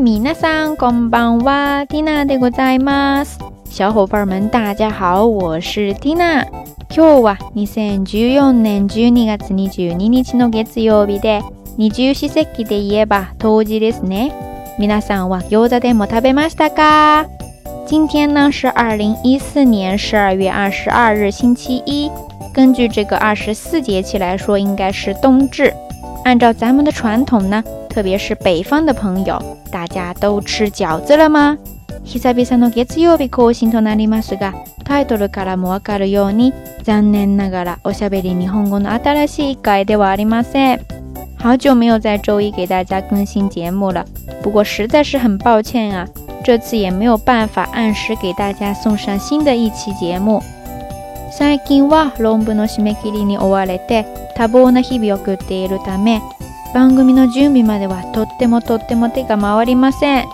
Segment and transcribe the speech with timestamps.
[0.00, 3.38] 米娜桑こんばんは、ティナでございます。
[3.70, 6.46] 小伙伴们，大家好，我是ティナ。
[6.88, 11.42] 今日は2014年12月22日の月曜日で、
[11.76, 14.32] 二十四節気で言えば冬至ですね。
[14.78, 17.26] 皆さんは餃子でも食べましたか？
[17.86, 22.10] 今天呢是二零一四年十二月二十二日星期一。
[22.54, 25.74] 根据这个二十四节气来说，应该是冬至。
[26.24, 31.57] 按照咱们的传统呢，特别是北方的朋友，大家都吃饺子了吗？
[32.03, 34.53] 久々の月曜日更新となりますが、
[34.83, 36.53] タイトルからもわかるように、
[36.83, 40.81] 残念ながらおしゃべり日本語の新しい回ではありません。
[41.39, 44.05] 好久没有在周一给大家更新节目了，
[44.43, 46.07] 不过实在是很抱歉啊，
[46.43, 50.43] 这次也没有办法按时给大家送上新的一期节目。
[51.31, 56.21] 最近は論文の締め切りに追われて多忙な日々を送っているため
[56.72, 60.28] 番組の準備まではとってもとっても手が回りません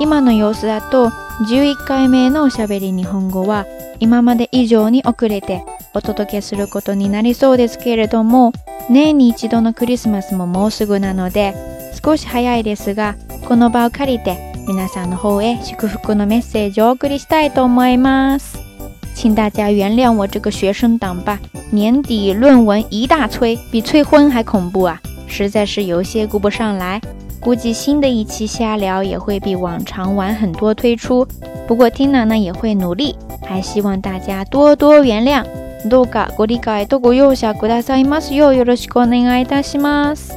[0.00, 1.08] 今の様子だと
[1.48, 3.66] 11回目のおしゃべり日本語は
[4.00, 8.52] 今まで以上に遅れてお届けすることになりそうですけれども
[8.90, 11.54] 年に一度のクリスマスももうすぐなので
[12.02, 18.64] 少し早いですがこの場を借りて皆さんの方へ祝福のメッセージをお送りしたいと思います
[19.14, 21.38] 请大家原谅我这个学生党吧。
[21.70, 25.00] 年底论文一大催，比催婚还恐怖啊！
[25.27, 26.99] 实在是有些顾不上来。
[27.39, 31.25] 估计新的一期瞎聊也会比往常晚很多推出。
[31.67, 33.15] 不过 Tina 呢也会努力，
[33.47, 35.45] 还希望大家多多原谅。
[35.87, 40.33] どうかご理解とご容赦くださいますようよろしくお願いいたします。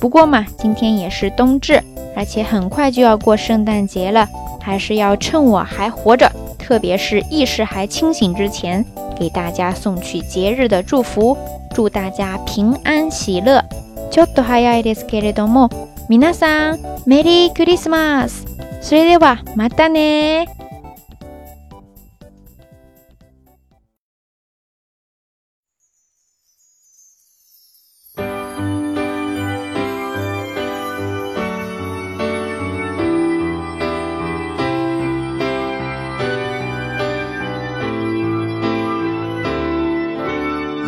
[0.00, 1.82] 不过嘛，今天也是冬至，
[2.16, 4.26] 而且很快就要过圣诞节了，
[4.62, 6.30] 还是要趁我还活着。
[6.58, 8.82] 特别是意识还清醒之前，
[9.18, 11.36] 给大家送去节日的祝福，
[11.74, 13.62] 祝大家平安喜乐。
[14.11, 15.69] ちょっと早いですけれども、
[16.09, 18.45] 皆さんメリークリスマス。
[18.81, 20.47] それではまたね。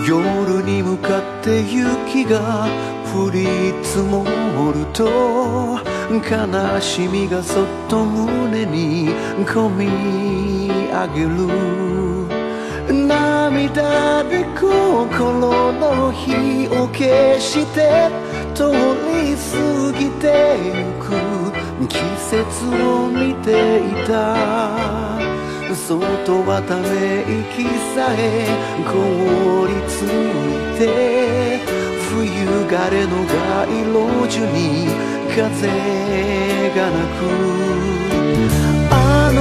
[0.05, 3.45] 夜に向かって雪が降り
[3.83, 4.23] 積も
[4.73, 5.77] ると
[6.09, 9.09] 悲しみがそっと胸に
[9.45, 9.85] 込み
[10.89, 11.27] 上げる。
[13.07, 18.09] 涙で心の火を消して
[18.55, 19.51] 通り過
[19.99, 20.23] ぎて
[20.65, 21.03] ゆく。
[21.87, 24.17] 季節を見ていた。
[25.75, 27.63] 外はため息
[27.95, 28.47] さえ
[28.85, 31.42] 凍りついて。
[32.23, 32.31] 冬
[32.67, 34.87] 枯れの街路樹に
[35.35, 35.67] 風
[36.73, 37.27] がなく
[38.89, 38.93] あ
[39.35, 39.37] の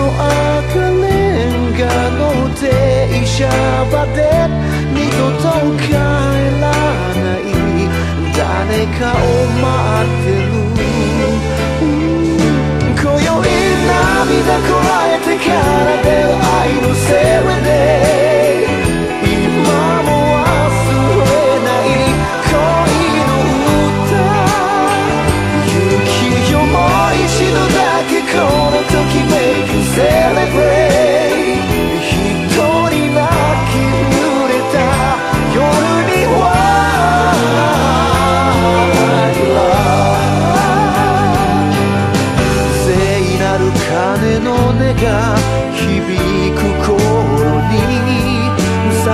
[0.66, 1.80] 赤レンガ
[2.18, 2.20] の
[2.56, 2.62] 停
[3.24, 3.38] 車
[3.86, 4.18] 場で
[4.94, 5.44] 二度と
[5.78, 6.64] 帰ら
[7.14, 7.40] ない
[8.36, 8.40] 誰
[8.98, 9.16] かを
[9.60, 9.70] 待
[10.02, 10.52] ってる
[13.00, 13.30] 今宵
[13.86, 15.56] 涙こらえてから
[16.02, 17.21] 出る愛のせい。
[43.92, 45.36] 鐘の音が
[45.76, 45.84] 響
[46.56, 46.96] く頃
[47.68, 47.74] に
[49.04, 49.06] 最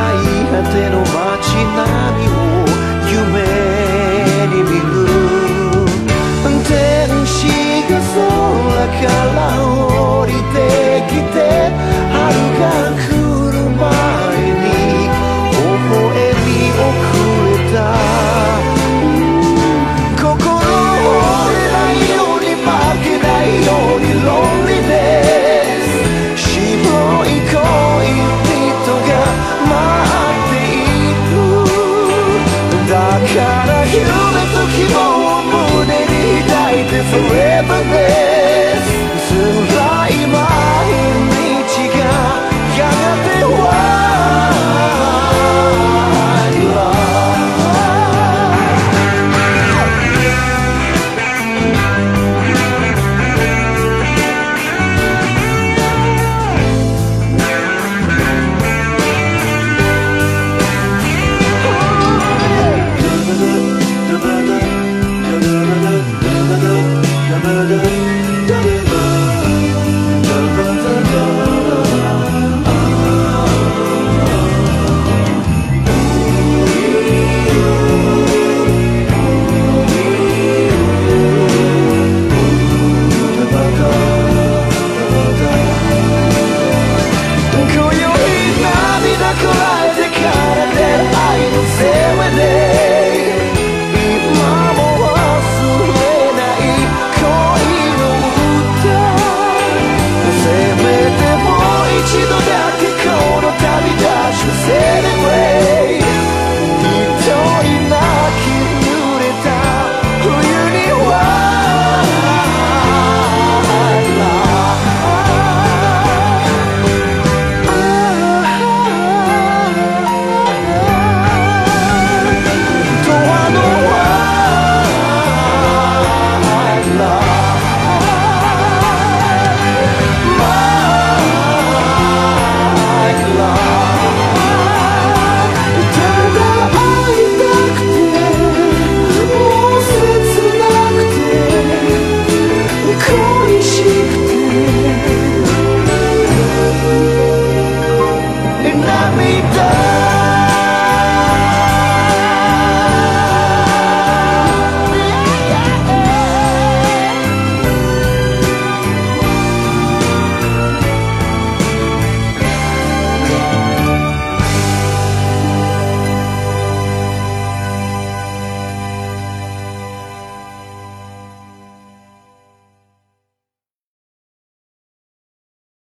[0.50, 1.42] 果ての街
[1.74, 1.82] 並
[2.14, 2.38] みを
[3.10, 3.18] 夢
[4.46, 4.86] に見る。
[6.68, 6.70] 天
[7.26, 7.38] 使
[7.88, 8.18] が空
[9.00, 9.87] から